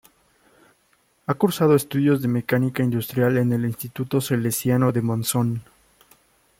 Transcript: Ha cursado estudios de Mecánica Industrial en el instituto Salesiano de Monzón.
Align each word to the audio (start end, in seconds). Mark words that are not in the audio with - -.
Ha 1.27 1.33
cursado 1.35 1.75
estudios 1.75 2.23
de 2.23 2.27
Mecánica 2.27 2.81
Industrial 2.81 3.37
en 3.37 3.53
el 3.53 3.65
instituto 3.65 4.19
Salesiano 4.19 4.91
de 4.91 5.03
Monzón. 5.03 5.61